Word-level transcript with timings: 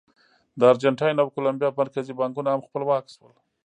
د 0.59 0.61
ارجنټاین 0.71 1.15
او 1.19 1.27
کولمبیا 1.35 1.69
مرکزي 1.81 2.13
بانکونه 2.19 2.49
هم 2.51 2.61
خپلواک 2.67 3.03
شول. 3.13 3.33